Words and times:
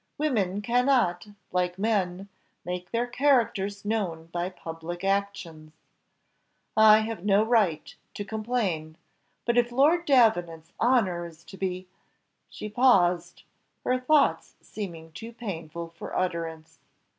Women 0.17 0.63
cannot, 0.63 1.27
like 1.51 1.77
men, 1.77 2.27
make 2.65 2.89
their 2.89 3.05
characters 3.05 3.85
known 3.85 4.29
by 4.33 4.49
public 4.49 5.03
actions. 5.03 5.73
I 6.75 7.01
have 7.01 7.23
no 7.23 7.43
right 7.43 7.95
to 8.15 8.25
complain; 8.25 8.97
but 9.45 9.59
if 9.59 9.71
Lord 9.71 10.05
Davenant's 10.07 10.73
honour 10.81 11.27
is 11.27 11.43
to 11.43 11.55
be" 11.55 11.87
She 12.49 12.67
paused; 12.67 13.43
her 13.83 13.99
thoughts 13.99 14.55
seeming 14.59 15.11
too 15.11 15.33
painful 15.33 15.89
for 15.89 16.15
utterance. 16.17 16.79